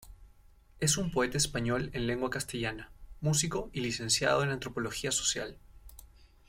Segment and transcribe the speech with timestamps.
[0.79, 5.59] Es un poeta español en lengua castellana, músico y licenciado en Antropología Social.